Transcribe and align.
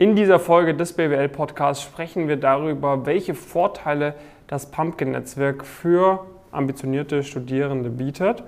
In 0.00 0.16
dieser 0.16 0.38
Folge 0.38 0.72
des 0.72 0.94
BWL-Podcasts 0.94 1.84
sprechen 1.84 2.26
wir 2.26 2.38
darüber, 2.38 3.04
welche 3.04 3.34
Vorteile 3.34 4.14
das 4.46 4.70
Pumpkin-Netzwerk 4.70 5.62
für 5.62 6.24
ambitionierte 6.52 7.22
Studierende 7.22 7.90
bietet. 7.90 8.42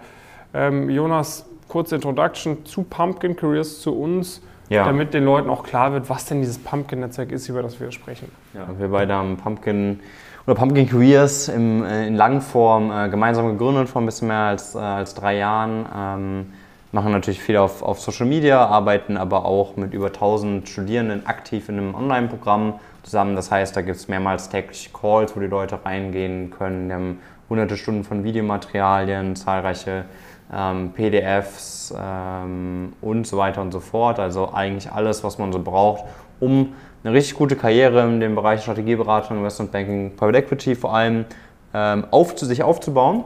Ähm, 0.55 0.89
Jonas, 0.89 1.45
kurze 1.69 1.97
Introduction 1.97 2.65
zu 2.65 2.85
Pumpkin 2.85 3.37
Careers, 3.37 3.83
zu 3.83 3.95
uns, 3.95 4.41
ja. 4.71 4.87
damit 4.87 5.13
den 5.13 5.27
Leuten 5.27 5.51
auch 5.51 5.63
klar 5.63 5.93
wird, 5.93 6.09
was 6.09 6.25
denn 6.25 6.41
dieses 6.41 6.57
Pumpkin-Netzwerk 6.57 7.31
ist, 7.31 7.51
über 7.51 7.61
das 7.61 7.79
wir 7.79 7.93
sprechen. 7.93 8.33
Ja, 8.55 8.69
wir 8.79 8.89
beide 8.89 9.13
haben 9.13 9.37
Pumpkin 9.37 10.01
oder 10.47 10.55
Pumpkin 10.55 10.89
Careers 10.89 11.49
im, 11.49 11.85
äh, 11.85 12.07
in 12.07 12.17
Langform 12.17 12.91
äh, 12.91 13.11
gemeinsam 13.11 13.49
gegründet 13.49 13.91
vor 13.91 14.01
ein 14.01 14.07
bisschen 14.07 14.29
mehr 14.29 14.39
als, 14.39 14.75
äh, 14.75 14.79
als 14.79 15.15
drei 15.15 15.37
Jahren. 15.37 15.85
Ähm, 15.95 16.47
machen 16.93 17.11
natürlich 17.11 17.41
viel 17.41 17.57
auf, 17.57 17.83
auf 17.83 18.01
Social 18.01 18.27
Media, 18.27 18.65
arbeiten 18.67 19.17
aber 19.17 19.47
auch 19.47 19.77
mit 19.77 19.95
über 19.95 20.09
1000 20.09 20.69
Studierenden 20.69 21.27
aktiv 21.27 21.69
in 21.69 21.79
einem 21.79 21.95
Online-Programm 21.95 22.75
zusammen. 23.03 23.35
Das 23.35 23.51
heißt, 23.51 23.75
da 23.75 23.81
gibt 23.81 23.97
es 23.97 24.09
mehrmals 24.09 24.51
täglich 24.51 24.91
Calls, 24.93 25.35
wo 25.35 25.41
die 25.41 25.47
Leute 25.47 25.79
reingehen 25.85 26.51
können. 26.51 26.89
Wir 26.89 26.95
haben 26.95 27.21
hunderte 27.49 27.77
Stunden 27.77 28.05
von 28.05 28.25
Videomaterialien, 28.25 29.35
zahlreiche 29.37 30.05
ähm, 30.53 30.93
PDFs 30.93 31.95
ähm, 31.99 32.93
und 33.01 33.27
so 33.27 33.39
weiter 33.39 33.63
und 33.63 33.73
so 33.73 33.81
fort. 33.81 34.19
Also 34.19 34.53
eigentlich 34.53 34.93
alles, 34.93 35.25
was 35.25 35.39
man 35.39 35.51
so 35.51 35.61
braucht, 35.61 36.05
um 36.41 36.75
eine 37.05 37.15
richtig 37.15 37.37
gute 37.37 37.57
Karriere 37.57 38.03
in 38.03 38.21
dem 38.21 38.35
Bereich 38.35 38.63
Strategieberatung, 38.63 39.39
Investment 39.39 39.73
Banking, 39.73 40.15
Private 40.15 40.39
Equity 40.39 40.75
vor 40.75 40.95
allem 40.95 41.25
ähm, 41.73 42.05
auf, 42.11 42.39
sich 42.39 42.63
aufzubauen. 42.63 43.25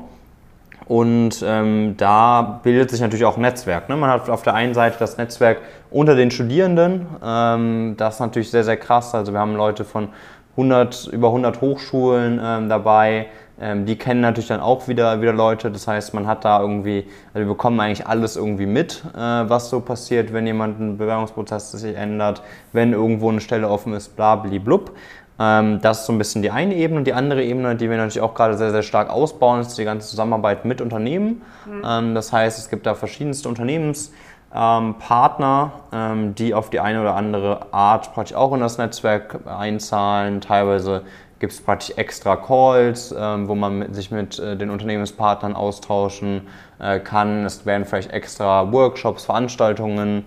Und 0.87 1.43
ähm, 1.45 1.95
da 1.97 2.61
bildet 2.63 2.91
sich 2.91 3.01
natürlich 3.01 3.25
auch 3.25 3.37
ein 3.37 3.43
Netzwerk. 3.43 3.89
Ne? 3.89 3.97
Man 3.97 4.09
hat 4.09 4.31
auf 4.31 4.43
der 4.43 4.55
einen 4.55 4.73
Seite 4.73 4.97
das 4.99 5.19
Netzwerk 5.19 5.59
unter 5.91 6.15
den 6.15 6.31
Studierenden. 6.31 7.07
Ähm, 7.25 7.95
das 7.97 8.15
ist 8.15 8.21
natürlich 8.21 8.51
sehr, 8.51 8.63
sehr 8.63 8.77
krass. 8.77 9.15
Also 9.15 9.33
wir 9.33 9.41
haben 9.41 9.57
Leute 9.57 9.85
von 9.85 10.09
100, 10.53 11.09
über 11.09 11.29
100 11.29 11.61
Hochschulen 11.61 12.41
ähm, 12.43 12.69
dabei. 12.69 13.27
Ähm, 13.59 13.87
die 13.87 13.97
kennen 13.97 14.21
natürlich 14.21 14.49
dann 14.49 14.61
auch 14.61 14.87
wieder, 14.87 15.21
wieder 15.21 15.33
Leute. 15.33 15.71
Das 15.71 15.89
heißt, 15.89 16.15
man 16.15 16.27
hat 16.27 16.45
da 16.45 16.61
irgendwie, 16.61 17.07
also 17.29 17.47
wir 17.47 17.47
bekommen 17.47 17.81
eigentlich 17.81 18.07
alles 18.07 18.37
irgendwie 18.37 18.67
mit, 18.67 19.03
äh, 19.15 19.19
was 19.19 19.71
so 19.71 19.81
passiert, 19.81 20.33
wenn 20.33 20.47
jemand 20.47 20.81
einen 20.81 20.99
Bewerbungsprozess 20.99 21.73
sich 21.73 21.97
ändert, 21.97 22.43
wenn 22.73 22.93
irgendwo 22.93 23.31
eine 23.31 23.41
Stelle 23.41 23.69
offen 23.69 23.93
ist, 23.95 24.15
bla, 24.17 24.37
blub. 24.37 24.93
Ähm, 25.39 25.81
das 25.83 26.01
ist 26.01 26.07
so 26.07 26.13
ein 26.13 26.19
bisschen 26.19 26.43
die 26.43 26.51
eine 26.51 26.75
Ebene. 26.75 26.99
Und 26.99 27.07
die 27.07 27.13
andere 27.13 27.45
Ebene, 27.45 27.77
die 27.77 27.89
wir 27.91 27.97
natürlich 27.97 28.23
auch 28.23 28.35
gerade 28.35 28.57
sehr, 28.57 28.71
sehr 28.71 28.83
stark 28.83 29.11
ausbauen, 29.11 29.61
ist 29.61 29.77
die 29.77 29.85
ganze 29.85 30.09
Zusammenarbeit 30.09 30.65
mit 30.65 30.81
Unternehmen. 30.81 31.43
Mhm. 31.67 31.83
Ähm, 31.87 32.15
das 32.15 32.33
heißt, 32.33 32.59
es 32.59 32.71
gibt 32.71 32.87
da 32.87 32.95
verschiedenste 32.95 33.47
Unternehmenspartner, 33.49 35.73
ähm, 35.93 36.35
die 36.35 36.55
auf 36.55 36.71
die 36.71 36.81
eine 36.81 37.03
oder 37.03 37.15
andere 37.15 37.73
Art 37.73 38.15
praktisch 38.15 38.35
auch 38.35 38.55
in 38.55 38.61
das 38.61 38.79
Netzwerk 38.79 39.41
einzahlen. 39.47 40.41
Teilweise 40.41 41.03
gibt 41.39 41.53
es 41.53 41.61
praktisch 41.61 41.95
extra 41.99 42.37
Calls, 42.37 43.15
wo 43.15 43.55
man 43.55 43.93
sich 43.93 44.11
mit 44.11 44.39
äh, 44.39 44.57
den 44.57 44.71
Unternehmenspartnern 44.71 45.55
austauschen 45.55 46.49
äh, 46.79 46.99
kann. 46.99 47.45
Es 47.45 47.67
werden 47.67 47.85
vielleicht 47.85 48.11
extra 48.11 48.73
Workshops, 48.73 49.27
Veranstaltungen 49.27 50.25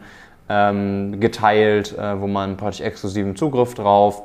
geteilt, 0.47 1.95
äh, 1.95 2.19
wo 2.19 2.25
man 2.25 2.57
praktisch 2.57 2.81
exklusiven 2.81 3.35
Zugriff 3.35 3.75
drauf 3.75 4.23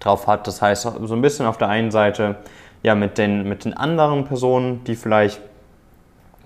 drauf 0.00 0.26
hat. 0.26 0.46
Das 0.46 0.62
heißt, 0.62 0.82
so 0.82 1.14
ein 1.14 1.22
bisschen 1.22 1.46
auf 1.46 1.58
der 1.58 1.68
einen 1.68 1.90
Seite 1.90 2.36
ja 2.82 2.94
mit 2.94 3.18
den, 3.18 3.48
mit 3.48 3.64
den 3.64 3.74
anderen 3.74 4.24
Personen, 4.24 4.84
die 4.84 4.96
vielleicht 4.96 5.40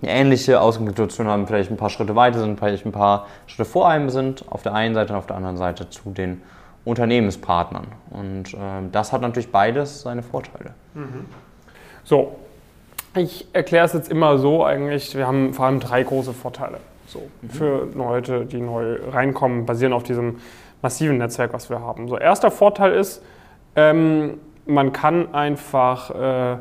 eine 0.03 0.13
ähnliche 0.13 0.61
Ausgangssituation 0.61 1.27
haben, 1.27 1.47
vielleicht 1.47 1.71
ein 1.71 1.77
paar 1.77 1.91
Schritte 1.91 2.17
weiter 2.17 2.41
sind, 2.41 2.59
vielleicht 2.59 2.87
ein 2.87 2.93
paar 2.93 3.27
Schritte 3.47 3.67
vor 3.67 3.89
einem 3.89 4.09
sind, 4.09 4.45
auf 4.51 4.63
der 4.63 4.75
einen 4.75 4.95
Seite 4.95 5.13
und 5.13 5.19
auf 5.19 5.27
der 5.27 5.37
anderen 5.37 5.57
Seite 5.57 5.91
zu 5.91 6.11
den 6.11 6.41
Unternehmenspartnern. 6.85 7.87
Und 8.11 8.55
äh, 8.55 8.57
das 8.91 9.13
hat 9.13 9.21
natürlich 9.21 9.53
beides 9.53 10.01
seine 10.03 10.23
Vorteile. 10.23 10.73
Mhm. 10.95 11.27
So, 12.05 12.37
ich 13.15 13.47
erkläre 13.53 13.85
es 13.85 13.93
jetzt 13.93 14.11
immer 14.11 14.39
so 14.39 14.65
eigentlich, 14.65 15.15
wir 15.15 15.27
haben 15.27 15.53
vor 15.53 15.67
allem 15.67 15.81
drei 15.81 16.03
große 16.03 16.33
Vorteile. 16.33 16.79
So, 17.07 17.29
mhm. 17.43 17.51
für 17.51 17.89
Leute, 17.95 18.47
die 18.47 18.61
neu 18.61 18.99
reinkommen, 19.11 19.67
basieren 19.67 19.93
auf 19.93 20.05
diesem 20.05 20.39
massiven 20.81 21.19
Netzwerk, 21.19 21.53
was 21.53 21.69
wir 21.69 21.81
haben. 21.81 22.09
So, 22.09 22.17
erster 22.17 22.51
Vorteil 22.51 22.93
ist, 22.93 23.23
ähm, 23.77 24.39
man 24.67 24.93
kann 24.93 25.35
einfach 25.35 26.11
äh, 26.11 26.57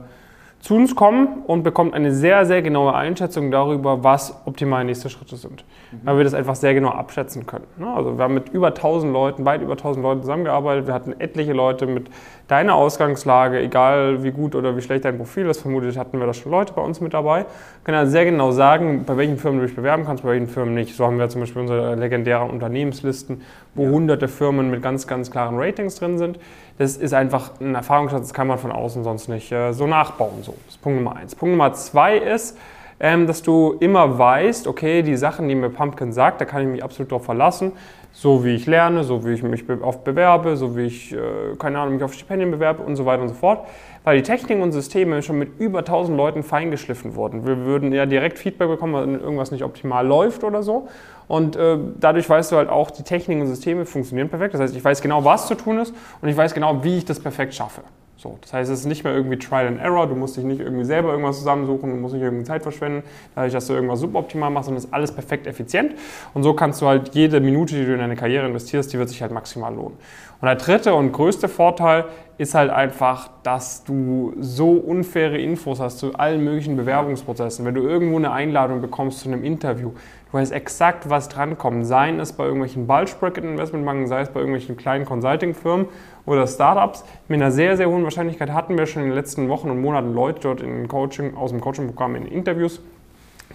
zu 0.59 0.75
uns 0.75 0.94
kommen 0.94 1.44
und 1.47 1.64
bekommt 1.64 1.94
eine 1.94 2.12
sehr, 2.12 2.46
sehr 2.46 2.62
genaue 2.62 2.94
Einschätzung 2.94 3.50
darüber, 3.50 4.03
was 4.03 4.42
optimale 4.46 4.84
nächste 4.84 5.09
Schritte 5.09 5.38
sind. 5.38 5.64
Mhm. 5.92 6.00
Weil 6.03 6.18
wir 6.18 6.24
das 6.25 6.34
einfach 6.34 6.56
sehr 6.56 6.74
genau 6.74 6.90
abschätzen 6.90 7.46
können. 7.46 7.66
Ne? 7.78 7.88
Also 7.88 8.18
wir 8.18 8.24
haben 8.24 8.34
mit 8.34 8.50
über 8.50 8.68
1000 8.68 9.14
Leuten, 9.14 9.46
weit 9.46 9.62
über 9.62 9.74
1000 9.74 10.03
Leuten 10.03 10.22
zusammengearbeitet. 10.22 10.88
Wir 10.88 10.94
hatten 10.94 11.14
etliche 11.18 11.53
Leute 11.53 11.88
mit 11.88 12.09
deiner 12.50 12.75
Ausgangslage, 12.75 13.59
egal 13.59 14.24
wie 14.24 14.31
gut 14.31 14.53
oder 14.53 14.75
wie 14.75 14.81
schlecht 14.81 15.06
dein 15.06 15.18
Profil 15.18 15.48
ist, 15.48 15.62
vermutlich 15.62 15.98
hatten 15.98 16.19
wir 16.19 16.25
da 16.28 16.34
schon 16.34 16.52
Leute 16.52 16.74
bei 16.74 16.81
uns 16.81 17.00
mit 17.00 17.14
dabei. 17.14 17.40
Wir 17.40 17.46
können 17.86 17.98
also 17.98 18.12
sehr 18.12 18.25
genau 18.25 18.52
sagen, 18.52 19.06
bei 19.06 19.16
welchen 19.16 19.38
Firmen 19.38 19.62
du 19.62 19.66
dich 19.66 19.75
bewerben 19.75 20.03
kannst, 20.06 20.24
bei 20.24 20.30
welchen 20.30 20.48
Firmen 20.48 20.74
nicht. 20.74 20.94
So 20.94 21.06
haben 21.06 21.19
wir 21.19 21.30
zum 21.30 21.42
Beispiel 21.42 21.62
unsere 21.62 21.96
legendären 21.96 22.50
Unternehmenslisten, 22.50 23.44
wo 23.75 23.84
ja. 23.84 23.90
hunderte 23.92 24.28
Firmen 24.28 24.69
mit 24.72 24.81
ganz, 24.81 25.08
ganz 25.08 25.31
klaren 25.31 25.56
Ratings 25.58 25.96
drin 25.96 26.18
sind. 26.18 26.38
Das 26.79 26.95
ist 26.95 27.13
einfach 27.13 27.51
ein 27.59 27.75
Erfahrungsschatz, 27.75 28.22
das 28.22 28.34
kann 28.34 28.47
man 28.47 28.57
von 28.57 28.72
außen 28.72 29.03
sonst 29.03 29.28
nicht 29.28 29.51
äh, 29.51 29.73
so 29.73 29.85
nachbauen. 29.85 30.44
So. 30.44 30.56
Das 30.66 30.75
ist 30.75 30.81
Punkt 30.81 30.97
Nummer 30.97 31.17
eins. 31.17 31.35
Punkt 31.35 31.51
Nummer 31.51 31.73
zwei 31.73 32.17
ist, 32.17 32.57
ähm, 33.01 33.28
dass 33.28 33.41
du 33.41 33.75
immer 33.81 34.17
weißt, 34.17 34.66
okay, 34.66 35.01
die 35.01 35.18
Sachen, 35.18 35.50
die 35.50 35.56
mir 35.56 35.69
Pumpkin 35.69 36.13
sagt, 36.13 36.39
da 36.39 36.45
kann 36.45 36.62
ich 36.62 36.68
mich 36.69 36.81
absolut 36.81 37.12
darauf 37.12 37.25
verlassen, 37.25 37.73
so 38.12 38.44
wie 38.44 38.56
ich 38.56 38.66
lerne, 38.66 39.03
so 39.03 39.25
wie 39.25 39.34
ich 39.34 39.44
mich 39.44 39.64
oft 39.81 40.03
bewerbe, 40.03 40.58
so 40.58 40.75
wie 40.75 40.86
ich, 40.86 41.14
äh, 41.14 41.18
keine 41.58 41.80
Ahnung, 41.80 41.96
mich 41.96 42.03
auf 42.03 42.14
Stipendien 42.14 42.52
bewerbe 42.52 42.84
und 42.84 42.96
so 42.96 43.06
weiter 43.06 43.22
und 43.22 43.30
so 43.30 43.36
fort, 43.36 43.68
weil 44.03 44.18
die 44.18 44.24
Techniken 44.24 44.62
und 44.62 44.72
Systeme 44.72 45.22
schon 45.22 45.38
mit 45.38 45.59
über 45.59 45.80
1000 45.80 46.18
Leuten 46.18 46.44
feingeschliffen 46.44 47.16
wurden. 47.16 47.46
Wir 47.46 47.66
würden 47.66 47.94
ja 47.94 48.06
direkt 48.06 48.40
Feedback 48.40 48.68
bekommen, 48.68 48.94
wenn 48.96 49.19
irgendwas 49.19 49.52
nicht 49.52 49.64
optimal 49.64 50.06
läuft 50.06 50.44
oder 50.44 50.64
so. 50.64 50.88
Und 51.28 51.56
äh, 51.56 51.78
dadurch 52.00 52.28
weißt 52.30 52.52
du 52.52 52.56
halt 52.56 52.69
auch, 52.69 52.92
die 52.92 53.03
Techniken 53.03 53.42
und 53.42 53.48
Systeme 53.48 53.86
funktionieren 53.86 54.30
perfekt. 54.30 54.56
Das 54.56 54.62
heißt, 54.62 54.75
ich 54.75 54.84
weiß 54.84 55.02
genau, 55.02 55.24
was 55.24 55.48
zu 55.48 55.56
tun 55.56 55.78
ist 55.78 55.94
und 56.22 56.28
ich 56.28 56.36
weiß 56.36 56.53
genau, 56.53 56.84
wie 56.84 56.98
ich 56.98 57.06
das 57.06 57.19
perfekt 57.19 57.53
schaffe. 57.53 57.81
So, 58.22 58.38
das 58.41 58.52
heißt, 58.52 58.69
es 58.69 58.81
ist 58.81 58.85
nicht 58.85 59.06
mehr 59.06 59.16
irgendwie 59.16 59.40
Trial 59.40 59.66
and 59.66 59.80
Error, 59.80 60.06
du 60.06 60.13
musst 60.13 60.35
dich 60.35 60.44
nicht 60.44 60.59
irgendwie 60.59 60.84
selber 60.84 61.12
irgendwas 61.12 61.38
zusammensuchen, 61.38 61.90
du 61.90 61.96
musst 61.96 62.13
nicht 62.13 62.24
irgendwie 62.24 62.44
Zeit 62.44 62.63
verschwenden, 62.63 63.03
dadurch, 63.34 63.53
dass 63.53 63.68
du 63.68 63.74
irgendwas 63.74 64.02
suboptimal 64.02 64.50
machst, 64.50 64.66
sondern 64.66 64.80
es 64.80 64.85
ist 64.85 64.94
alles 64.94 65.13
perfekt 65.13 65.47
effizient. 65.47 65.94
Und 66.34 66.44
so 66.44 66.53
kannst 66.53 66.81
du 66.81 66.88
halt 66.88 67.16
jede 67.16 67.40
Minute, 67.40 67.75
die 67.75 67.85
du 67.85 67.94
in 67.94 68.00
deine 68.00 68.18
Karriere 68.18 68.46
investierst, 68.46 68.91
die 68.91 69.00
wird 69.00 69.07
sich 69.07 69.22
halt 69.22 69.31
maximal 69.31 69.74
lohnen. 69.74 69.97
Und 70.41 70.46
der 70.47 70.56
dritte 70.56 70.96
und 70.96 71.13
größte 71.13 71.47
Vorteil 71.47 72.07
ist 72.39 72.55
halt 72.55 72.72
einfach, 72.72 73.29
dass 73.44 73.83
du 73.83 74.33
so 74.39 74.72
unfaire 74.72 75.38
Infos 75.38 75.81
hast 75.81 76.00
zu 76.00 76.16
allen 76.16 76.41
möglichen 76.41 76.77
Bewerbungsprozessen. 76.77 77.66
Wenn 77.66 77.75
du 77.75 77.81
irgendwo 77.81 78.16
eine 78.16 78.31
Einladung 78.31 78.79
bekommst 78.79 79.19
zu 79.19 79.27
einem 79.27 79.44
Interview, 79.44 79.89
du 79.89 80.38
weißt 80.38 80.53
exakt, 80.53 81.09
was 81.09 81.27
drankommt. 81.27 81.85
Seien 81.85 82.17
es 82.22 82.31
bei 82.31 82.45
irgendwelchen 82.45 82.88
Bulge 82.88 83.11
Bracket 83.19 83.44
Investmentbanken, 83.44 84.07
sei 84.07 84.22
es 84.22 84.29
bei 84.29 84.39
irgendwelchen 84.39 84.77
kleinen 84.77 85.03
Consulting-Firmen 85.03 85.88
oder 86.25 86.47
Startups. 86.47 87.03
Mit 87.27 87.41
einer 87.41 87.51
sehr, 87.51 87.75
sehr 87.75 87.89
hohen 87.89 88.05
Wahrscheinlichkeit 88.05 88.53
hatten 88.53 88.77
wir 88.77 88.85
schon 88.85 89.01
in 89.01 89.09
den 89.09 89.16
letzten 89.16 89.50
Wochen 89.50 89.69
und 89.69 89.81
Monaten 89.81 90.13
Leute 90.13 90.39
dort 90.39 90.61
in 90.61 90.88
Coaching, 90.88 91.35
aus 91.35 91.51
dem 91.51 91.59
Coaching-Programm 91.59 92.16
in 92.16 92.25
Interviews. 92.25 92.81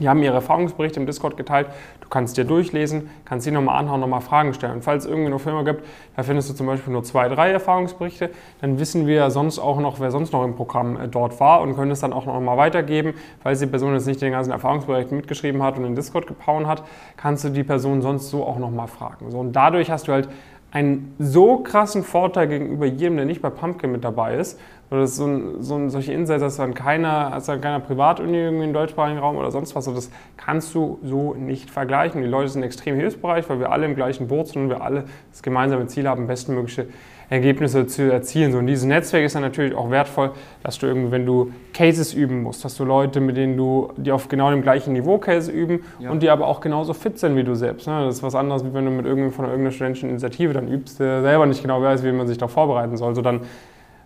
Die 0.00 0.08
haben 0.08 0.22
ihre 0.22 0.34
Erfahrungsberichte 0.34 0.98
im 0.98 1.06
Discord 1.06 1.36
geteilt. 1.36 1.68
Du 2.00 2.08
kannst 2.08 2.36
dir 2.36 2.44
durchlesen, 2.44 3.10
kannst 3.24 3.44
sie 3.44 3.52
nochmal 3.52 3.78
anhauen, 3.78 4.00
nochmal 4.00 4.20
Fragen 4.20 4.52
stellen. 4.52 4.74
Und 4.74 4.82
falls 4.82 5.04
es 5.04 5.10
irgendwie 5.10 5.28
eine 5.28 5.38
Firma 5.38 5.62
gibt, 5.62 5.84
da 6.16 6.22
findest 6.24 6.50
du 6.50 6.54
zum 6.54 6.66
Beispiel 6.66 6.92
nur 6.92 7.04
zwei, 7.04 7.28
drei 7.28 7.50
Erfahrungsberichte, 7.50 8.30
dann 8.60 8.78
wissen 8.78 9.06
wir 9.06 9.30
sonst 9.30 9.58
auch 9.58 9.78
noch, 9.78 10.00
wer 10.00 10.10
sonst 10.10 10.32
noch 10.32 10.44
im 10.44 10.56
Programm 10.56 11.00
äh, 11.00 11.08
dort 11.08 11.38
war 11.38 11.60
und 11.62 11.76
können 11.76 11.92
es 11.92 12.00
dann 12.00 12.12
auch 12.12 12.26
nochmal 12.26 12.56
weitergeben. 12.56 13.14
Falls 13.42 13.60
die 13.60 13.66
Person 13.66 13.94
jetzt 13.94 14.06
nicht 14.06 14.20
den 14.20 14.32
ganzen 14.32 14.50
Erfahrungsbericht 14.50 15.12
mitgeschrieben 15.12 15.62
hat 15.62 15.78
und 15.78 15.84
in 15.84 15.94
Discord 15.94 16.26
gepauen 16.26 16.66
hat, 16.66 16.82
kannst 17.16 17.44
du 17.44 17.50
die 17.50 17.64
Person 17.64 18.02
sonst 18.02 18.30
so 18.30 18.44
auch 18.44 18.58
nochmal 18.58 18.88
fragen. 18.88 19.30
So, 19.30 19.38
und 19.38 19.52
dadurch 19.52 19.90
hast 19.90 20.08
du 20.08 20.12
halt 20.12 20.28
einen 20.74 21.14
so 21.20 21.58
krassen 21.58 22.02
Vorteil 22.02 22.48
gegenüber 22.48 22.84
jedem, 22.84 23.16
der 23.16 23.26
nicht 23.26 23.40
bei 23.40 23.48
Pumpkin 23.48 23.92
mit 23.92 24.02
dabei 24.02 24.34
ist. 24.36 24.58
Oder 24.90 25.06
so, 25.06 25.24
ein, 25.24 25.62
so 25.62 25.76
ein, 25.76 25.88
solche 25.88 26.12
Insights 26.12 26.42
hast 26.42 26.58
du 26.58 26.64
an 26.64 26.74
keiner, 26.74 27.30
hast 27.30 27.48
an 27.48 27.60
keiner 27.60 27.78
Privatuni 27.78 28.36
irgendwie 28.36 28.64
im 28.64 28.72
deutschsprachigen 28.72 29.20
Raum 29.20 29.36
oder 29.36 29.52
sonst 29.52 29.76
was. 29.76 29.86
Und 29.86 29.96
das 29.96 30.10
kannst 30.36 30.74
du 30.74 30.98
so 31.04 31.34
nicht 31.34 31.70
vergleichen. 31.70 32.22
Die 32.22 32.28
Leute 32.28 32.48
sind 32.48 32.64
extrem 32.64 32.96
hilfsbereit, 32.96 33.48
weil 33.48 33.60
wir 33.60 33.70
alle 33.70 33.86
im 33.86 33.94
gleichen 33.94 34.26
Boot 34.26 34.48
sind 34.48 34.62
und 34.62 34.68
wir 34.68 34.82
alle 34.82 35.04
das 35.30 35.44
gemeinsame 35.44 35.86
Ziel 35.86 36.08
haben, 36.08 36.26
bestmögliche 36.26 36.88
Ergebnisse 37.28 37.86
zu 37.86 38.12
erzielen. 38.12 38.52
So, 38.52 38.58
und 38.58 38.66
dieses 38.66 38.84
Netzwerk 38.84 39.24
ist 39.24 39.34
dann 39.34 39.42
natürlich 39.42 39.74
auch 39.74 39.90
wertvoll, 39.90 40.32
dass 40.62 40.78
du 40.78 40.86
irgendwie, 40.86 41.10
wenn 41.10 41.26
du 41.26 41.52
Cases 41.72 42.12
üben 42.14 42.42
musst, 42.42 42.64
hast 42.64 42.78
du 42.78 42.84
Leute, 42.84 43.20
mit 43.20 43.36
denen 43.36 43.56
du, 43.56 43.92
die 43.96 44.12
auf 44.12 44.28
genau 44.28 44.50
dem 44.50 44.62
gleichen 44.62 44.92
Niveau 44.92 45.18
Cases 45.18 45.48
üben 45.48 45.80
ja. 45.98 46.10
und 46.10 46.22
die 46.22 46.30
aber 46.30 46.46
auch 46.46 46.60
genauso 46.60 46.94
fit 46.94 47.18
sind 47.18 47.36
wie 47.36 47.44
du 47.44 47.54
selbst. 47.54 47.86
Ne? 47.86 48.04
Das 48.04 48.16
ist 48.16 48.22
was 48.22 48.34
anderes, 48.34 48.64
wie 48.64 48.72
wenn 48.74 48.84
du 48.84 48.90
mit 48.90 49.06
irgendeinem 49.06 49.32
von 49.32 49.44
irgendeiner 49.44 49.72
studentischen 49.72 50.10
Initiative 50.10 50.52
dann 50.52 50.68
übst, 50.68 51.00
der 51.00 51.22
selber 51.22 51.46
nicht 51.46 51.62
genau 51.62 51.82
weiß, 51.82 52.04
wie 52.04 52.12
man 52.12 52.26
sich 52.26 52.38
da 52.38 52.48
vorbereiten 52.48 52.96
soll. 52.96 53.14
So 53.14 53.22
dann 53.22 53.40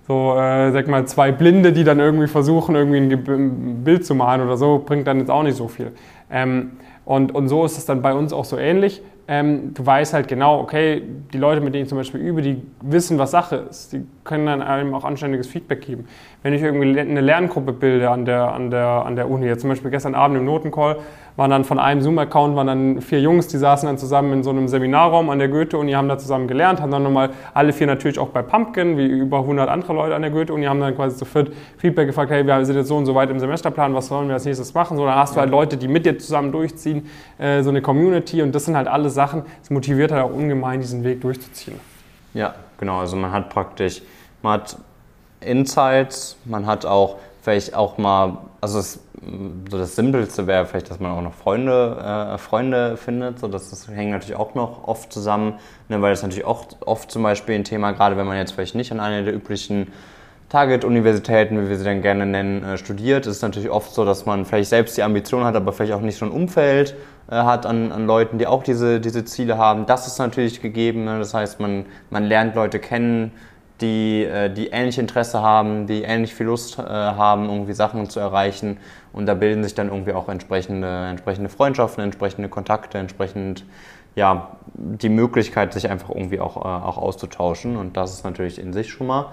so, 0.07 0.35
äh, 0.39 0.73
sag 0.73 0.89
mal, 0.89 1.07
zwei 1.07 1.33
Blinde, 1.33 1.73
die 1.73 1.85
dann 1.85 2.01
irgendwie 2.01 2.29
versuchen, 2.29 2.75
irgendwie 2.75 2.97
ein 2.97 3.85
Bild 3.85 4.07
zu 4.07 4.15
malen 4.15 4.41
oder 4.41 4.57
so, 4.57 4.83
bringt 4.85 5.07
dann 5.07 5.19
jetzt 5.19 5.31
auch 5.31 5.43
nicht 5.43 5.57
so 5.57 5.69
viel. 5.69 5.93
Ähm, 6.31 6.73
und, 7.05 7.35
und 7.35 7.49
so 7.49 7.65
ist 7.65 7.77
es 7.77 7.85
dann 7.85 8.01
bei 8.01 8.15
uns 8.15 8.33
auch 8.33 8.47
so 8.47 8.57
ähnlich 8.57 9.03
ähm, 9.31 9.75
du 9.75 9.85
weißt 9.85 10.15
halt 10.15 10.27
genau, 10.27 10.59
okay, 10.59 11.03
die 11.35 11.37
Leute, 11.37 11.61
mit 11.61 11.75
denen 11.75 11.83
ich 11.83 11.89
zum 11.91 11.99
Beispiel 11.99 12.21
übe, 12.21 12.41
die 12.41 12.63
wissen, 12.81 13.19
was 13.19 13.31
Sache 13.31 13.57
ist. 13.69 13.93
Die 13.93 14.03
können 14.25 14.47
dann 14.47 14.63
einem 14.63 14.95
auch 14.95 15.05
anständiges 15.05 15.47
Feedback 15.47 15.83
geben. 15.83 16.07
Wenn 16.43 16.55
ich 16.55 16.63
irgendwie 16.63 16.99
eine 16.99 17.21
Lerngruppe 17.21 17.75
bilde 17.75 18.09
an 18.09 18.25
der, 18.25 18.55
an 18.55 18.71
der, 18.71 18.87
an 18.87 19.17
der 19.17 19.31
Uni, 19.31 19.45
jetzt 19.45 19.61
zum 19.61 19.69
Beispiel 19.69 19.91
gestern 19.91 20.15
Abend 20.15 20.39
im 20.39 20.47
Notencall, 20.47 20.97
waren 21.39 21.53
dann 21.53 21.65
von 21.65 21.79
einem 21.79 22.01
Zoom-Account 22.01 22.57
waren 22.57 22.67
dann 22.67 23.01
vier 23.01 23.21
Jungs, 23.21 23.47
die 23.47 23.59
saßen 23.59 23.87
dann 23.87 23.97
zusammen 23.97 24.33
in 24.33 24.43
so 24.43 24.51
einem 24.51 24.67
Seminarraum 24.67 25.31
an 25.31 25.39
der 25.39 25.47
Goethe-Uni, 25.47 25.93
haben 25.93 26.09
da 26.09 26.19
zusammen 26.19 26.49
gelernt, 26.49 26.81
haben 26.81 26.91
dann 26.91 27.05
nochmal 27.05 27.31
alle 27.55 27.73
vier 27.73 27.87
natürlich 27.87 28.19
auch 28.19 28.31
bei 28.31 28.43
Pumpkin, 28.43 28.99
wie 28.99 29.07
über 29.07 29.39
100 29.39 29.69
andere 29.69 29.93
Leute 29.93 30.17
an 30.17 30.23
der 30.23 30.33
Goethe-Uni, 30.33 30.67
haben 30.67 30.81
dann 30.81 30.97
quasi 30.97 31.17
zu 31.17 31.25
viert 31.25 31.53
Feedback 31.77 32.09
gefragt, 32.09 32.33
hey, 32.33 32.45
wir 32.45 32.65
sind 32.65 32.75
jetzt 32.75 32.89
so 32.89 32.97
und 32.97 33.07
so 33.07 33.15
weit 33.15 33.31
im 33.31 33.39
Semesterplan, 33.39 33.95
was 33.95 34.09
sollen 34.09 34.27
wir 34.27 34.35
als 34.35 34.47
nächstes 34.47 34.75
machen? 34.75 34.97
So, 34.97 35.07
dann 35.07 35.15
hast 35.15 35.37
du 35.37 35.41
halt 35.41 35.51
Leute, 35.51 35.77
die 35.77 35.87
mit 35.87 36.05
dir 36.05 36.19
zusammen 36.19 36.51
durchziehen, 36.51 37.09
äh, 37.39 37.63
so 37.63 37.71
eine 37.71 37.83
Community 37.83 38.43
und 38.43 38.53
das 38.53 38.65
sind 38.65 38.77
halt 38.77 38.89
alle 38.89 39.09
Sachen, 39.09 39.45
das 39.61 39.71
motiviert 39.71 40.11
halt 40.11 40.25
auch 40.25 40.35
ungemein, 40.35 40.81
diesen 40.81 41.05
Weg 41.05 41.21
durchzuziehen. 41.21 41.79
Ja, 42.35 42.57
genau, 42.79 42.99
also 42.99 43.15
man 43.15 43.31
hat 43.31 43.49
praktisch, 43.49 44.03
man 44.43 44.55
hat 44.55 44.77
Insights, 45.41 46.37
man 46.47 46.67
hat 46.67 46.85
auch 46.85 47.19
vielleicht 47.49 47.75
auch 47.75 47.97
mal, 47.97 48.39
also 48.61 48.79
es 48.79 49.01
so 49.71 49.79
das 49.79 49.97
Simpelste 49.97 50.47
wäre 50.47 50.67
vielleicht, 50.67 50.91
dass 50.91 51.01
man 51.01 51.11
auch 51.11 51.23
noch 51.23 51.33
Freunde, 51.33 52.35
äh, 52.35 52.39
Freunde 52.39 52.97
findet. 52.97 53.39
So, 53.41 53.49
das, 53.49 53.71
das 53.71 53.89
hängt 53.89 54.13
natürlich 54.13 54.37
auch 54.37 54.55
noch 54.55 54.87
oft 54.87 55.13
zusammen, 55.13 55.55
ne, 55.89 56.01
weil 56.03 56.11
das 56.11 56.23
natürlich 56.23 56.45
auch 56.45 56.67
oft 56.85 57.11
zum 57.11 57.23
Beispiel 57.23 57.55
ein 57.55 57.65
Thema, 57.65 57.93
gerade 57.93 58.17
wenn 58.17 58.27
man 58.27 58.37
jetzt 58.37 58.53
vielleicht 58.53 58.75
nicht 58.75 58.93
an 58.93 59.01
einer 59.01 59.23
der 59.23 59.35
üblichen 59.35 59.89
Target-Universitäten, 60.51 61.63
wie 61.63 61.69
wir 61.69 61.77
sie 61.79 61.85
dann 61.85 62.01
gerne 62.01 62.27
nennen, 62.27 62.63
äh, 62.63 62.79
studiert, 62.79 63.27
ist 63.27 63.37
es 63.37 63.43
natürlich 63.43 63.71
oft 63.71 63.93
so, 63.93 64.05
dass 64.05 64.27
man 64.27 64.45
vielleicht 64.45 64.69
selbst 64.69 64.97
die 64.97 65.03
Ambition 65.03 65.45
hat, 65.45 65.57
aber 65.57 65.73
vielleicht 65.73 65.95
auch 65.95 66.01
nicht 66.01 66.17
so 66.17 66.27
ein 66.27 66.31
Umfeld 66.31 66.95
äh, 67.31 67.35
hat 67.35 67.67
an, 67.67 67.91
an 67.93 68.07
Leuten, 68.07 68.39
die 68.39 68.47
auch 68.47 68.63
diese, 68.63 69.01
diese 69.01 69.25
Ziele 69.25 69.59
haben. 69.59 69.87
Das 69.87 70.07
ist 70.07 70.19
natürlich 70.19 70.63
gegeben. 70.63 71.05
Ne? 71.05 71.19
Das 71.19 71.35
heißt, 71.35 71.61
man, 71.61 71.87
man 72.11 72.25
lernt 72.25 72.55
Leute 72.55 72.79
kennen, 72.79 73.33
die, 73.81 74.25
äh, 74.25 74.51
die 74.53 74.69
ähnlich 74.69 74.99
Interesse 74.99 75.43
haben, 75.43 75.87
die 75.87 76.03
ähnlich 76.03 76.35
viel 76.35 76.47
Lust 76.47 76.79
äh, 76.79 76.83
haben, 76.83 77.49
irgendwie 77.49 77.73
Sachen 77.73 78.09
zu 78.11 78.21
erreichen. 78.21 78.79
Und 79.13 79.27
da 79.27 79.35
bilden 79.35 79.63
sich 79.63 79.75
dann 79.75 79.89
irgendwie 79.89 80.13
auch 80.13 80.29
entsprechende, 80.29 81.07
entsprechende 81.07 81.49
Freundschaften, 81.49 82.03
entsprechende 82.03 82.49
Kontakte, 82.49 82.99
entsprechend 82.99 83.65
ja, 84.15 84.57
die 84.75 85.09
Möglichkeit, 85.09 85.73
sich 85.73 85.89
einfach 85.89 86.11
irgendwie 86.11 86.41
auch, 86.41 86.57
äh, 86.57 86.61
auch 86.61 86.99
auszutauschen. 86.99 87.77
Und 87.77 87.97
das 87.97 88.13
ist 88.13 88.25
natürlich 88.25 88.59
in 88.59 88.73
sich 88.73 88.91
schon 88.91 89.07
mal, 89.07 89.33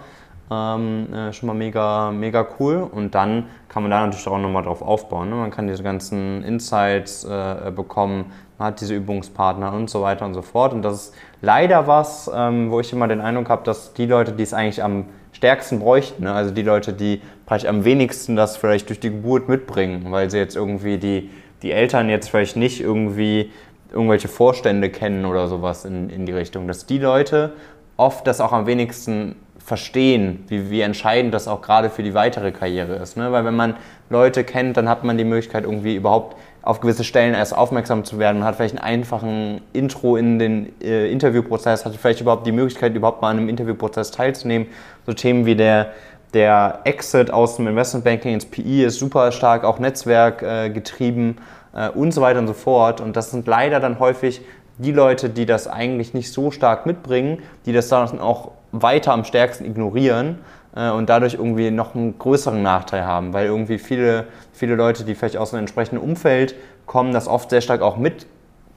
ähm, 0.51 1.13
äh, 1.13 1.33
schon 1.33 1.47
mal 1.47 1.53
mega, 1.53 2.11
mega 2.11 2.45
cool. 2.59 2.87
Und 2.89 3.15
dann 3.15 3.45
kann 3.69 3.83
man 3.83 3.91
da 3.91 4.05
natürlich 4.05 4.27
auch 4.27 4.37
nochmal 4.37 4.63
drauf 4.63 4.81
aufbauen. 4.81 5.29
Ne? 5.29 5.35
Man 5.35 5.51
kann 5.51 5.67
diese 5.67 5.83
ganzen 5.83 6.43
Insights 6.43 7.23
äh, 7.23 7.71
bekommen, 7.75 8.31
man 8.57 8.69
hat 8.69 8.81
diese 8.81 8.95
Übungspartner 8.95 9.73
und 9.73 9.89
so 9.89 10.01
weiter 10.01 10.25
und 10.25 10.33
so 10.33 10.41
fort. 10.41 10.73
Und 10.73 10.81
das 10.81 11.07
ist 11.07 11.15
leider 11.41 11.87
was, 11.87 12.29
ähm, 12.33 12.71
wo 12.71 12.79
ich 12.79 12.93
immer 12.93 13.07
den 13.07 13.21
Eindruck 13.21 13.49
habe, 13.49 13.63
dass 13.63 13.93
die 13.93 14.05
Leute, 14.05 14.31
die 14.31 14.43
es 14.43 14.53
eigentlich 14.53 14.83
am 14.83 15.05
stärksten 15.33 15.79
bräuchten, 15.79 16.23
ne? 16.23 16.33
also 16.33 16.51
die 16.51 16.61
Leute, 16.61 16.93
die 16.93 17.21
praktisch 17.45 17.67
am 17.67 17.83
wenigsten 17.83 18.37
das 18.37 18.55
vielleicht 18.55 18.87
durch 18.87 19.01
die 19.01 19.09
Geburt 19.09 19.49
mitbringen, 19.49 20.05
weil 20.09 20.29
sie 20.31 20.37
jetzt 20.37 20.55
irgendwie 20.55 20.97
die, 20.97 21.29
die 21.61 21.71
Eltern 21.71 22.07
jetzt 22.07 22.29
vielleicht 22.29 22.55
nicht 22.55 22.79
irgendwie 22.79 23.51
irgendwelche 23.91 24.29
Vorstände 24.29 24.89
kennen 24.89 25.25
oder 25.25 25.47
sowas 25.47 25.83
in, 25.83 26.09
in 26.09 26.25
die 26.25 26.31
Richtung, 26.31 26.67
dass 26.67 26.85
die 26.85 26.99
Leute 26.99 27.53
oft 27.97 28.25
das 28.27 28.39
auch 28.39 28.53
am 28.53 28.65
wenigsten 28.65 29.35
verstehen, 29.65 30.43
wie, 30.47 30.69
wie 30.69 30.81
entscheidend 30.81 31.33
das 31.33 31.47
auch 31.47 31.63
gerade 31.63 31.89
für 31.89 32.03
die 32.03 32.13
weitere 32.13 32.51
Karriere 32.51 32.97
ist. 32.97 33.17
Ne? 33.17 33.31
Weil 33.31 33.45
wenn 33.45 33.55
man 33.55 33.75
Leute 34.11 34.43
kennt, 34.43 34.77
dann 34.77 34.87
hat 34.87 35.03
man 35.03 35.17
die 35.17 35.23
Möglichkeit, 35.23 35.63
irgendwie 35.63 35.95
überhaupt 35.95 36.37
auf 36.61 36.81
gewisse 36.81 37.03
Stellen 37.03 37.33
erst 37.33 37.57
aufmerksam 37.57 38.03
zu 38.03 38.19
werden. 38.19 38.39
Man 38.39 38.47
hat 38.47 38.57
vielleicht 38.57 38.77
einen 38.77 38.83
einfachen 38.83 39.61
Intro 39.73 40.17
in 40.17 40.37
den 40.37 40.71
äh, 40.83 41.11
Interviewprozess, 41.11 41.83
hat 41.83 41.95
vielleicht 41.95 42.21
überhaupt 42.21 42.45
die 42.45 42.51
Möglichkeit, 42.51 42.93
überhaupt 42.93 43.23
mal 43.23 43.31
an 43.31 43.37
einem 43.37 43.49
Interviewprozess 43.49 44.11
teilzunehmen. 44.11 44.67
So 45.07 45.13
Themen 45.13 45.47
wie 45.47 45.55
der, 45.55 45.93
der 46.35 46.81
Exit 46.83 47.31
aus 47.31 47.55
dem 47.55 47.65
Investmentbanking 47.67 48.35
ins 48.35 48.45
PI 48.45 48.83
ist 48.83 48.99
super 48.99 49.31
stark 49.31 49.63
auch 49.63 49.79
Netzwerk 49.79 50.43
äh, 50.43 50.69
getrieben 50.69 51.37
äh, 51.73 51.89
und 51.89 52.11
so 52.11 52.21
weiter 52.21 52.37
und 52.37 52.47
so 52.47 52.53
fort. 52.53 53.01
Und 53.01 53.15
das 53.15 53.31
sind 53.31 53.47
leider 53.47 53.79
dann 53.79 53.97
häufig 53.97 54.41
die 54.77 54.91
Leute, 54.91 55.29
die 55.29 55.47
das 55.47 55.67
eigentlich 55.67 56.13
nicht 56.13 56.31
so 56.31 56.51
stark 56.51 56.85
mitbringen, 56.85 57.39
die 57.65 57.73
das 57.73 57.89
dann 57.89 58.19
auch 58.19 58.51
weiter 58.81 59.13
am 59.13 59.23
stärksten 59.23 59.65
ignorieren 59.65 60.39
äh, 60.75 60.89
und 60.89 61.09
dadurch 61.09 61.35
irgendwie 61.35 61.71
noch 61.71 61.95
einen 61.95 62.17
größeren 62.17 62.61
Nachteil 62.61 63.05
haben, 63.05 63.33
weil 63.33 63.47
irgendwie 63.47 63.77
viele, 63.77 64.27
viele 64.53 64.75
Leute, 64.75 65.03
die 65.03 65.15
vielleicht 65.15 65.37
aus 65.37 65.53
einem 65.53 65.61
entsprechenden 65.61 66.03
Umfeld 66.03 66.55
kommen, 66.85 67.13
das 67.13 67.27
oft 67.27 67.49
sehr 67.49 67.61
stark 67.61 67.81
auch 67.81 67.97
mit 67.97 68.27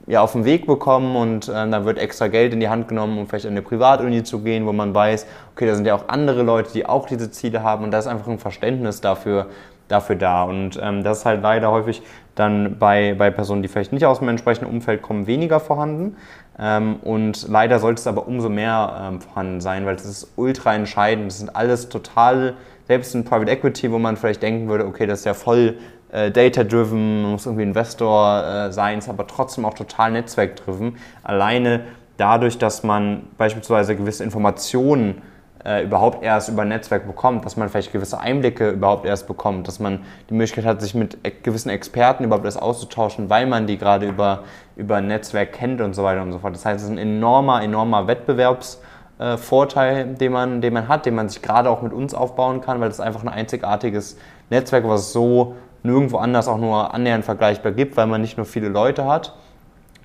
ja, 0.06 0.22
auf 0.22 0.32
den 0.32 0.46
Weg 0.46 0.66
bekommen 0.66 1.16
und 1.16 1.48
äh, 1.48 1.52
dann 1.52 1.84
wird 1.84 1.98
extra 1.98 2.28
Geld 2.28 2.54
in 2.54 2.60
die 2.60 2.70
Hand 2.70 2.88
genommen, 2.88 3.18
um 3.18 3.26
vielleicht 3.26 3.44
in 3.44 3.50
eine 3.50 3.62
Privatuni 3.62 4.22
zu 4.22 4.40
gehen, 4.40 4.64
wo 4.66 4.72
man 4.72 4.94
weiß, 4.94 5.26
okay, 5.54 5.66
da 5.66 5.74
sind 5.74 5.86
ja 5.86 5.94
auch 5.94 6.08
andere 6.08 6.42
Leute, 6.42 6.72
die 6.72 6.86
auch 6.86 7.06
diese 7.06 7.30
Ziele 7.30 7.62
haben 7.62 7.84
und 7.84 7.90
da 7.90 7.98
ist 7.98 8.06
einfach 8.06 8.26
ein 8.26 8.38
Verständnis 8.38 9.02
dafür, 9.02 9.46
dafür 9.88 10.16
da. 10.16 10.44
Und 10.44 10.78
ähm, 10.82 11.02
das 11.02 11.18
ist 11.18 11.24
halt 11.24 11.42
leider 11.42 11.70
häufig 11.70 12.02
dann 12.34 12.78
bei, 12.78 13.14
bei 13.18 13.30
Personen, 13.30 13.62
die 13.62 13.68
vielleicht 13.68 13.92
nicht 13.92 14.06
aus 14.06 14.20
dem 14.20 14.28
entsprechenden 14.28 14.70
Umfeld 14.70 15.02
kommen, 15.02 15.26
weniger 15.26 15.58
vorhanden. 15.60 16.16
Ähm, 16.58 16.96
und 17.02 17.48
leider 17.48 17.78
sollte 17.78 18.00
es 18.00 18.06
aber 18.06 18.26
umso 18.28 18.48
mehr 18.48 19.08
ähm, 19.08 19.20
vorhanden 19.20 19.60
sein, 19.60 19.86
weil 19.86 19.96
es 19.96 20.04
ist 20.04 20.32
ultra 20.36 20.74
entscheidend. 20.74 21.28
Das 21.28 21.38
sind 21.38 21.54
alles 21.56 21.88
total, 21.88 22.54
selbst 22.86 23.14
in 23.14 23.24
Private 23.24 23.50
Equity, 23.50 23.90
wo 23.90 23.98
man 23.98 24.16
vielleicht 24.16 24.42
denken 24.42 24.68
würde, 24.68 24.86
okay, 24.86 25.06
das 25.06 25.20
ist 25.20 25.24
ja 25.24 25.34
voll 25.34 25.78
äh, 26.10 26.30
data-driven, 26.30 27.22
muss 27.22 27.46
irgendwie 27.46 27.64
Investor 27.64 28.44
äh, 28.44 28.72
sein, 28.72 28.98
ist 28.98 29.08
aber 29.08 29.26
trotzdem 29.26 29.64
auch 29.64 29.74
total 29.74 30.12
netzwerk-driven. 30.12 30.96
Alleine 31.22 31.82
dadurch, 32.16 32.58
dass 32.58 32.82
man 32.82 33.24
beispielsweise 33.36 33.96
gewisse 33.96 34.24
Informationen 34.24 35.22
äh, 35.68 35.82
überhaupt 35.82 36.22
erst 36.22 36.48
über 36.48 36.62
ein 36.62 36.68
Netzwerk 36.68 37.06
bekommt, 37.06 37.44
dass 37.44 37.56
man 37.56 37.68
vielleicht 37.68 37.92
gewisse 37.92 38.18
Einblicke 38.18 38.70
überhaupt 38.70 39.04
erst 39.04 39.26
bekommt, 39.26 39.68
dass 39.68 39.78
man 39.80 40.00
die 40.30 40.34
Möglichkeit 40.34 40.64
hat, 40.64 40.80
sich 40.80 40.94
mit 40.94 41.18
e-, 41.24 41.32
gewissen 41.42 41.68
Experten 41.68 42.24
überhaupt 42.24 42.46
erst 42.46 42.62
auszutauschen, 42.62 43.28
weil 43.28 43.46
man 43.46 43.66
die 43.66 43.76
gerade 43.76 44.08
über, 44.08 44.44
über 44.76 44.96
ein 44.96 45.08
Netzwerk 45.08 45.52
kennt 45.52 45.82
und 45.82 45.92
so 45.94 46.04
weiter 46.04 46.22
und 46.22 46.32
so 46.32 46.38
fort. 46.38 46.54
Das 46.54 46.64
heißt, 46.64 46.78
es 46.78 46.84
ist 46.84 46.90
ein 46.90 46.96
enormer, 46.98 47.62
enormer 47.62 48.06
Wettbewerbsvorteil, 48.06 49.96
äh, 49.96 50.14
den, 50.14 50.32
man, 50.32 50.62
den 50.62 50.72
man 50.72 50.88
hat, 50.88 51.04
den 51.04 51.14
man 51.14 51.28
sich 51.28 51.42
gerade 51.42 51.68
auch 51.68 51.82
mit 51.82 51.92
uns 51.92 52.14
aufbauen 52.14 52.62
kann, 52.62 52.80
weil 52.80 52.88
es 52.88 52.98
einfach 52.98 53.22
ein 53.22 53.28
einzigartiges 53.28 54.16
Netzwerk, 54.48 54.88
was 54.88 55.12
so 55.12 55.54
nirgendwo 55.82 56.16
anders 56.16 56.48
auch 56.48 56.58
nur 56.58 56.94
annähernd 56.94 57.26
vergleichbar 57.26 57.72
gibt, 57.72 57.98
weil 57.98 58.06
man 58.06 58.22
nicht 58.22 58.38
nur 58.38 58.46
viele 58.46 58.68
Leute 58.68 59.04
hat, 59.04 59.34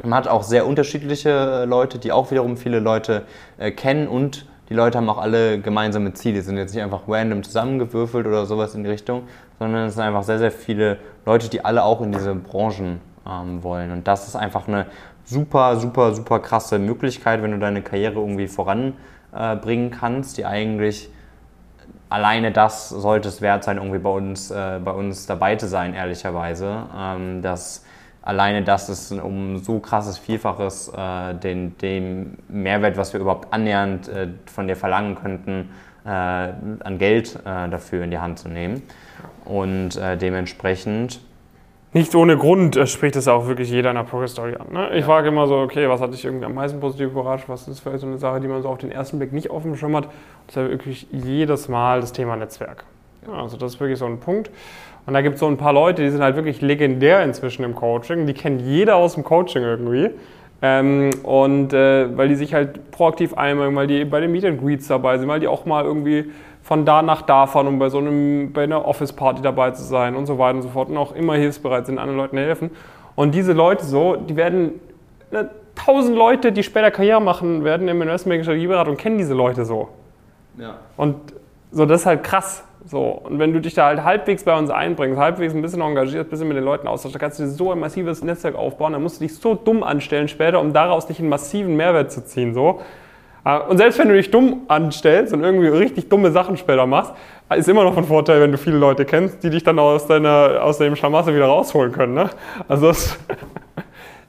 man 0.01 0.15
hat 0.15 0.27
auch 0.27 0.43
sehr 0.43 0.67
unterschiedliche 0.67 1.63
Leute, 1.65 1.99
die 1.99 2.11
auch 2.11 2.31
wiederum 2.31 2.57
viele 2.57 2.79
Leute 2.79 3.23
äh, 3.57 3.71
kennen 3.71 4.07
und 4.07 4.45
die 4.73 4.77
Leute 4.77 4.97
haben 4.97 5.07
auch 5.07 5.19
alle 5.19 5.59
gemeinsame 5.59 6.15
Ziele, 6.15 6.41
sind 6.41 6.57
jetzt 6.57 6.73
nicht 6.73 6.83
einfach 6.83 7.01
random 7.07 7.43
zusammengewürfelt 7.43 8.25
oder 8.25 8.47
sowas 8.47 8.73
in 8.73 8.83
die 8.83 8.89
Richtung, 8.89 9.21
sondern 9.59 9.85
es 9.85 9.93
sind 9.93 10.01
einfach 10.01 10.23
sehr, 10.23 10.39
sehr 10.39 10.51
viele 10.51 10.97
Leute, 11.27 11.47
die 11.47 11.63
alle 11.63 11.83
auch 11.83 12.01
in 12.01 12.11
diese 12.11 12.33
Branchen 12.33 12.99
ähm, 13.29 13.61
wollen. 13.61 13.91
Und 13.91 14.07
das 14.07 14.27
ist 14.27 14.35
einfach 14.35 14.67
eine 14.67 14.87
super, 15.25 15.75
super, 15.75 16.15
super 16.15 16.39
krasse 16.39 16.79
Möglichkeit, 16.79 17.43
wenn 17.43 17.51
du 17.51 17.59
deine 17.59 17.83
Karriere 17.83 18.15
irgendwie 18.15 18.47
voranbringen 18.47 19.91
äh, 19.91 19.95
kannst, 19.95 20.39
die 20.39 20.45
eigentlich 20.47 21.07
alleine 22.09 22.51
das 22.51 22.89
sollte 22.89 23.29
es 23.29 23.41
wert 23.41 23.63
sein, 23.63 23.77
irgendwie 23.77 23.99
bei 23.99 24.09
uns, 24.09 24.49
äh, 24.49 24.79
bei 24.83 24.91
uns 24.91 25.27
dabei 25.27 25.55
zu 25.55 25.67
sein, 25.67 25.93
ehrlicherweise. 25.93 26.87
Ähm, 26.97 27.43
dass 27.43 27.85
alleine 28.23 28.63
das 28.63 28.89
ist 28.89 29.11
um 29.11 29.57
so 29.59 29.79
krasses 29.79 30.17
Vielfaches 30.17 30.91
äh, 30.95 31.35
den, 31.35 31.77
dem 31.77 32.37
Mehrwert, 32.47 32.97
was 32.97 33.13
wir 33.13 33.19
überhaupt 33.19 33.53
annähernd 33.53 34.07
äh, 34.07 34.29
von 34.45 34.67
dir 34.67 34.75
verlangen 34.75 35.15
könnten, 35.15 35.69
äh, 36.05 36.09
an 36.09 36.97
Geld 36.97 37.35
äh, 37.45 37.69
dafür 37.69 38.03
in 38.03 38.11
die 38.11 38.19
Hand 38.19 38.39
zu 38.39 38.49
nehmen. 38.49 38.81
Und 39.45 39.97
äh, 39.97 40.17
dementsprechend. 40.17 41.21
Nicht 41.91 42.15
ohne 42.15 42.37
Grund 42.37 42.75
äh, 42.75 42.87
spricht 42.87 43.15
es 43.15 43.27
auch 43.27 43.47
wirklich 43.47 43.69
jeder 43.69 43.91
in 43.91 43.97
der 43.97 44.03
Progress 44.03 44.31
Story 44.31 44.55
an. 44.55 44.73
Ne? 44.73 44.89
Ich 44.93 45.01
ja. 45.01 45.05
frage 45.05 45.27
immer 45.27 45.45
so, 45.47 45.57
okay, 45.57 45.87
was 45.87 46.01
hat 46.01 46.13
dich 46.13 46.25
irgendwie 46.25 46.45
am 46.45 46.55
meisten 46.55 46.79
positiv 46.79 47.07
überrascht? 47.11 47.45
Was 47.47 47.67
ist 47.67 47.81
vielleicht 47.81 47.99
so 47.99 48.07
eine 48.07 48.17
Sache, 48.17 48.39
die 48.39 48.47
man 48.47 48.61
so 48.61 48.69
auf 48.69 48.79
den 48.79 48.91
ersten 48.91 49.19
Blick 49.19 49.31
nicht 49.31 49.49
Schirm 49.75 49.95
hat? 49.95 50.05
Das 50.47 50.55
ist 50.55 50.55
ja 50.55 50.69
wirklich 50.69 51.07
jedes 51.11 51.67
Mal 51.67 52.01
das 52.01 52.13
Thema 52.13 52.35
Netzwerk. 52.35 52.85
Ja, 53.27 53.33
also 53.33 53.57
das 53.57 53.75
ist 53.75 53.79
wirklich 53.79 53.99
so 53.99 54.05
ein 54.05 54.19
Punkt. 54.19 54.49
Und 55.05 55.13
da 55.13 55.21
gibt 55.21 55.35
es 55.35 55.39
so 55.39 55.47
ein 55.47 55.57
paar 55.57 55.73
Leute, 55.73 56.01
die 56.01 56.09
sind 56.09 56.21
halt 56.21 56.35
wirklich 56.35 56.61
legendär 56.61 57.23
inzwischen 57.23 57.63
im 57.63 57.75
Coaching. 57.75 58.25
Die 58.25 58.33
kennt 58.33 58.61
jeder 58.61 58.95
aus 58.95 59.15
dem 59.15 59.23
Coaching 59.23 59.63
irgendwie. 59.63 60.11
Ähm, 60.61 61.09
und 61.23 61.73
äh, 61.73 62.17
weil 62.17 62.29
die 62.29 62.35
sich 62.35 62.53
halt 62.53 62.91
proaktiv 62.91 63.33
einbringen, 63.33 63.75
weil 63.75 63.87
die 63.87 64.05
bei 64.05 64.21
den 64.21 64.31
Meet 64.31 64.45
and 64.45 64.61
Greets 64.61 64.87
dabei 64.87 65.17
sind, 65.17 65.27
weil 65.27 65.41
die 65.41 65.47
auch 65.47 65.65
mal 65.65 65.83
irgendwie 65.83 66.31
von 66.61 66.85
da 66.85 67.01
nach 67.01 67.21
da 67.23 67.45
fahren, 67.47 67.67
um 67.67 67.79
bei 67.79 67.89
so 67.89 67.97
einem, 67.97 68.53
bei 68.53 68.63
einer 68.63 68.85
Office-Party 68.85 69.41
dabei 69.41 69.71
zu 69.71 69.83
sein 69.83 70.15
und 70.15 70.25
so 70.25 70.37
weiter 70.37 70.55
und 70.55 70.61
so 70.61 70.69
fort 70.69 70.87
und 70.87 70.97
auch 70.97 71.13
immer 71.13 71.35
hilfsbereit 71.35 71.85
sind, 71.85 71.99
anderen 71.99 72.17
Leuten 72.17 72.37
helfen. 72.37 72.71
Und 73.15 73.35
diese 73.35 73.51
Leute 73.51 73.83
so, 73.83 74.15
die 74.15 74.37
werden, 74.37 74.79
ne, 75.31 75.49
tausend 75.75 76.15
Leute, 76.15 76.53
die 76.53 76.63
später 76.63 76.91
Karriere 76.91 77.21
machen 77.21 77.65
werden 77.65 77.89
im 77.89 78.01
Investmentbanking 78.01 78.43
Strategieberatung, 78.45 78.95
kennen 78.95 79.17
diese 79.17 79.33
Leute 79.33 79.65
so. 79.65 79.89
Ja. 80.57 80.75
Und 80.95 81.17
so, 81.71 81.85
das 81.85 82.01
ist 82.01 82.05
halt 82.05 82.23
krass. 82.23 82.63
So, 82.85 83.21
und 83.23 83.39
wenn 83.39 83.53
du 83.53 83.61
dich 83.61 83.75
da 83.75 83.85
halt 83.85 84.03
halbwegs 84.03 84.43
bei 84.43 84.57
uns 84.57 84.69
einbringst, 84.69 85.17
halbwegs 85.17 85.53
ein 85.53 85.61
bisschen 85.61 85.81
engagierst, 85.81 86.27
ein 86.27 86.29
bisschen 86.29 86.47
mit 86.49 86.57
den 86.57 86.65
Leuten 86.65 86.87
austauschst, 86.87 87.15
dann 87.15 87.21
kannst 87.21 87.39
du 87.39 87.43
dir 87.43 87.49
so 87.49 87.71
ein 87.71 87.79
massives 87.79 88.23
Netzwerk 88.23 88.55
aufbauen, 88.55 88.93
dann 88.93 89.01
musst 89.01 89.21
du 89.21 89.25
dich 89.25 89.35
so 89.35 89.55
dumm 89.55 89.83
anstellen 89.83 90.27
später, 90.27 90.59
um 90.59 90.73
daraus 90.73 91.07
dich 91.07 91.19
einen 91.19 91.29
massiven 91.29 91.77
Mehrwert 91.77 92.11
zu 92.11 92.25
ziehen. 92.25 92.53
So. 92.53 92.81
Äh, 93.45 93.59
und 93.59 93.77
selbst 93.77 93.99
wenn 93.99 94.09
du 94.09 94.15
dich 94.15 94.31
dumm 94.31 94.63
anstellst 94.67 95.33
und 95.33 95.43
irgendwie 95.43 95.67
richtig 95.67 96.09
dumme 96.09 96.31
Sachen 96.31 96.57
später 96.57 96.85
machst, 96.85 97.13
ist 97.55 97.69
immer 97.69 97.83
noch 97.83 97.95
ein 97.95 98.03
Vorteil, 98.03 98.41
wenn 98.41 98.51
du 98.51 98.57
viele 98.57 98.77
Leute 98.77 99.05
kennst, 99.05 99.43
die 99.43 99.49
dich 99.49 99.63
dann 99.63 99.79
aus, 99.79 100.07
deiner, 100.07 100.63
aus 100.63 100.77
dem 100.77 100.95
Schlamassel 100.95 101.35
wieder 101.35 101.45
rausholen 101.45 101.91
können. 101.91 102.15
Ne? 102.15 102.29
Also 102.67 102.87
das, 102.87 103.17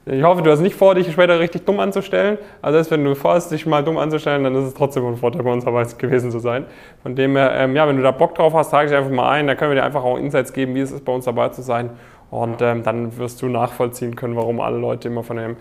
ich 0.07 0.21
hoffe, 0.21 0.43
du 0.43 0.51
hast 0.51 0.59
nicht 0.59 0.75
vor, 0.75 0.93
dich 0.93 1.11
später 1.11 1.39
richtig 1.39 1.65
dumm 1.65 1.79
anzustellen. 1.79 2.37
Also 2.61 2.75
selbst 2.75 2.91
wenn 2.91 3.03
du 3.03 3.15
vorhast, 3.15 3.51
dich 3.51 3.65
mal 3.65 3.83
dumm 3.83 3.97
anzustellen, 3.97 4.43
dann 4.43 4.53
ist 4.55 4.65
es 4.65 4.73
trotzdem 4.75 5.03
ein 5.07 5.17
Vorteil 5.17 5.41
bei 5.41 5.51
uns 5.51 5.65
Arbeit 5.65 5.97
gewesen 5.97 6.29
zu 6.29 6.37
sein. 6.37 6.65
Von 7.01 7.15
dem 7.15 7.35
her, 7.35 7.53
ähm, 7.55 7.75
ja, 7.75 7.87
wenn 7.87 7.97
du 7.97 8.03
da 8.03 8.11
Bock 8.11 8.35
drauf 8.35 8.53
hast, 8.53 8.69
trage 8.69 8.89
ich 8.89 8.95
einfach 8.95 9.09
mal 9.09 9.29
ein. 9.31 9.47
Da 9.47 9.55
können 9.55 9.71
wir 9.71 9.75
dir 9.75 9.83
einfach 9.83 10.03
auch 10.03 10.17
Insights 10.17 10.53
geben, 10.53 10.75
wie 10.75 10.81
es 10.81 10.91
ist, 10.91 11.05
bei 11.05 11.11
uns 11.11 11.25
dabei 11.25 11.49
zu 11.49 11.63
sein. 11.63 11.89
Und 12.29 12.61
ähm, 12.61 12.83
dann 12.83 13.17
wirst 13.17 13.41
du 13.41 13.47
nachvollziehen 13.47 14.15
können, 14.15 14.35
warum 14.35 14.59
alle 14.59 14.77
Leute 14.77 15.07
immer 15.07 15.23
von 15.23 15.37
dem 15.37 15.57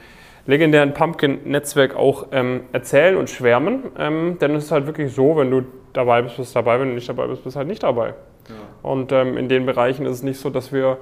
legendären 0.47 0.93
Pumpkin-Netzwerk 0.93 1.97
auch 1.97 2.27
ähm, 2.33 2.65
erzählen 2.73 3.17
und 3.17 3.31
schwärmen. 3.31 3.85
Ähm, 3.99 4.37
denn 4.41 4.55
es 4.57 4.65
ist 4.65 4.73
halt 4.73 4.87
wirklich 4.87 5.15
so, 5.15 5.39
wenn 5.39 5.51
du 5.51 5.63
dabei 5.95 6.21
bist, 6.21 6.37
bist 6.37 6.55
du 6.55 6.59
dabei, 6.59 6.81
wenn 6.81 6.89
du 6.89 6.95
nicht 6.95 7.09
dabei 7.09 7.27
bist, 7.29 7.45
bist 7.45 7.57
du 7.57 7.59
halt 7.59 7.69
nicht 7.69 7.83
dabei. 7.83 8.09
Ja. 8.09 8.55
Und 8.83 9.11
ähm, 9.13 9.39
in 9.39 9.49
den 9.49 9.65
Bereichen 9.65 10.05
ist 10.05 10.13
es 10.13 10.23
nicht 10.23 10.39
so, 10.39 10.51
dass 10.51 10.71
wir 10.71 10.99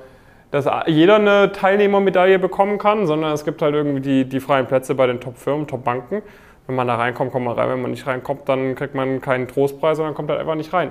dass 0.53 0.69
jeder 0.87 1.17
eine 1.17 1.51
Teilnehmermedaille 1.51 2.39
bekommen 2.39 2.79
kann, 2.79 3.07
sondern 3.07 3.33
es 3.33 3.45
gibt 3.45 3.63
halt 3.63 3.75
irgendwie 3.75 4.01
die, 4.01 4.25
die 4.27 4.39
freien 4.39 4.67
Plätze 4.67 4.95
bei 4.95 5.07
den 5.07 5.19
Top-Firmen, 5.19 5.67
Top-Banken. 5.67 6.23
Wenn 6.67 6.77
man 6.77 6.87
da 6.87 6.97
reinkommt, 6.97 7.33
kommt 7.33 7.47
man 7.47 7.59
rein. 7.59 7.71
Wenn 7.71 7.83
man 7.83 7.91
nicht 7.91 8.07
reinkommt, 8.07 8.49
dann 8.49 8.75
kriegt 8.75 8.95
man 8.95 9.21
keinen 9.23 9.49
Trostpreis, 9.49 9.97
sondern 9.97 10.15
kommt 10.15 10.29
halt 10.31 10.39
einfach 10.39 10.55
nicht 10.55 10.73
rein. 10.73 10.91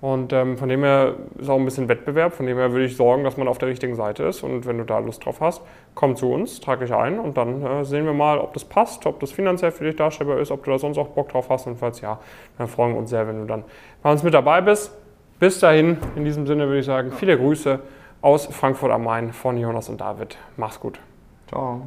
Und 0.00 0.32
ähm, 0.32 0.58
von 0.58 0.68
dem 0.68 0.82
her 0.82 1.14
ist 1.38 1.48
auch 1.48 1.56
ein 1.56 1.64
bisschen 1.64 1.88
Wettbewerb. 1.88 2.34
Von 2.34 2.46
dem 2.46 2.58
her 2.58 2.72
würde 2.72 2.84
ich 2.84 2.96
sorgen, 2.96 3.22
dass 3.22 3.36
man 3.36 3.46
auf 3.46 3.58
der 3.58 3.68
richtigen 3.68 3.94
Seite 3.94 4.24
ist. 4.24 4.42
Und 4.42 4.66
wenn 4.66 4.76
du 4.76 4.84
da 4.84 4.98
Lust 4.98 5.24
drauf 5.24 5.40
hast, 5.40 5.62
komm 5.94 6.16
zu 6.16 6.32
uns, 6.32 6.60
trag 6.60 6.80
dich 6.80 6.92
ein 6.92 7.20
und 7.20 7.36
dann 7.36 7.64
äh, 7.64 7.84
sehen 7.84 8.06
wir 8.06 8.12
mal, 8.12 8.38
ob 8.38 8.54
das 8.54 8.64
passt, 8.64 9.06
ob 9.06 9.20
das 9.20 9.30
finanziell 9.30 9.70
für 9.70 9.84
dich 9.84 9.94
darstellbar 9.94 10.38
ist, 10.40 10.50
ob 10.50 10.64
du 10.64 10.72
da 10.72 10.78
sonst 10.78 10.98
auch 10.98 11.08
Bock 11.08 11.28
drauf 11.28 11.48
hast. 11.48 11.68
Und 11.68 11.78
falls 11.78 12.00
ja, 12.00 12.18
dann 12.58 12.66
freuen 12.66 12.92
wir 12.92 12.98
uns 12.98 13.10
sehr, 13.10 13.26
wenn 13.28 13.38
du 13.38 13.46
dann 13.46 13.62
bei 14.02 14.10
uns 14.10 14.24
mit 14.24 14.34
dabei 14.34 14.60
bist. 14.60 14.92
Bis 15.38 15.60
dahin, 15.60 15.98
in 16.16 16.24
diesem 16.24 16.46
Sinne 16.46 16.66
würde 16.66 16.80
ich 16.80 16.86
sagen, 16.86 17.12
viele 17.12 17.38
Grüße 17.38 17.78
aus 18.26 18.46
Frankfurt 18.46 18.90
am 18.90 19.04
Main 19.04 19.32
von 19.32 19.56
Jonas 19.56 19.88
und 19.88 20.00
David. 20.00 20.36
Mach's 20.56 20.80
gut. 20.80 20.98
Ciao. 21.46 21.82